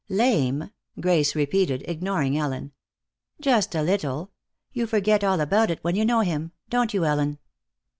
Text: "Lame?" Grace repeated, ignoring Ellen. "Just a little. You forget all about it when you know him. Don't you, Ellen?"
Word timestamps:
"Lame?" 0.09 0.71
Grace 0.99 1.35
repeated, 1.35 1.83
ignoring 1.87 2.35
Ellen. 2.35 2.71
"Just 3.39 3.75
a 3.75 3.83
little. 3.83 4.31
You 4.73 4.87
forget 4.87 5.23
all 5.23 5.39
about 5.39 5.69
it 5.69 5.77
when 5.83 5.95
you 5.95 6.05
know 6.05 6.21
him. 6.21 6.53
Don't 6.69 6.91
you, 6.91 7.05
Ellen?" 7.05 7.37